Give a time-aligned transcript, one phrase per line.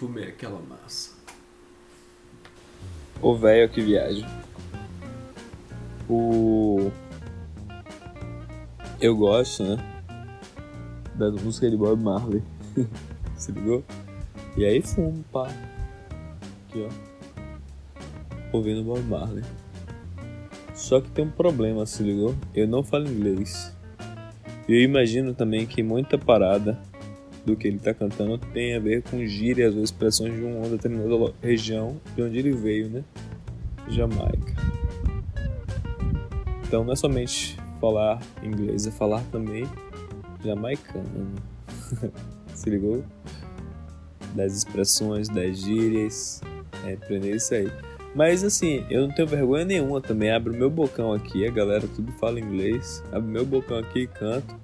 [0.00, 1.10] Fumei aquela massa.
[3.20, 4.26] O velho que viaja.
[6.08, 6.90] O.
[8.98, 9.76] Eu gosto, né?
[11.14, 12.42] Das músicas de Bob Marley.
[13.36, 13.84] Se ligou?
[14.56, 15.48] E aí fumo, pá.
[16.70, 18.56] Aqui, ó.
[18.56, 19.44] Ouvindo Bob Marley.
[20.74, 22.34] Só que tem um problema, se ligou?
[22.54, 23.76] Eu não falo inglês.
[24.66, 26.80] E eu imagino também que muita parada
[27.44, 31.32] do que ele tá cantando tem a ver com gírias ou expressões de uma determinada
[31.42, 33.04] região de onde ele veio, né?
[33.88, 34.54] Jamaica.
[36.66, 39.66] Então não é somente falar inglês, é falar também
[40.44, 41.34] jamaicano.
[42.54, 43.02] Se ligou?
[44.34, 46.40] Das expressões, das gírias,
[46.84, 47.70] é aprender isso aí.
[48.14, 50.30] Mas assim, eu não tenho vergonha nenhuma também.
[50.30, 53.02] Abro meu bocão aqui, a galera tudo fala inglês.
[53.12, 54.54] Abro meu bocão aqui e canto.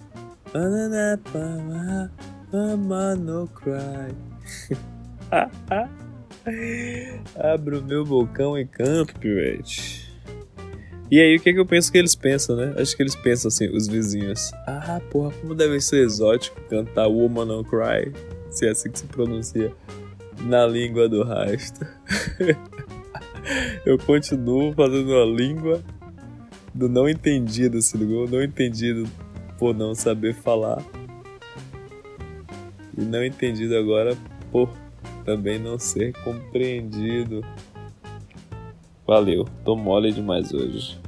[2.52, 4.14] Mama no cry.
[7.36, 10.06] Abro meu bocão e canto, pivete.
[11.10, 12.74] E aí, o que, é que eu penso que eles pensam, né?
[12.78, 14.52] Acho que eles pensam assim, os vizinhos.
[14.66, 18.12] Ah, porra, como deve ser exótico cantar Woman No Cry,
[18.50, 19.72] se é assim que se pronuncia,
[20.40, 21.88] na língua do rasta.
[23.86, 25.82] eu continuo fazendo a língua
[26.74, 28.28] do não entendido, se ligou?
[28.28, 29.08] Não entendido
[29.58, 30.82] por não saber falar.
[32.96, 34.16] E não entendido agora
[34.50, 34.70] por
[35.24, 37.44] também não ser compreendido.
[39.06, 40.98] Valeu, tô mole demais hoje.